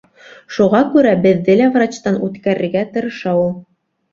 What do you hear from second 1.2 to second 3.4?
беҙҙе лә врачтан үткәрергә тырыша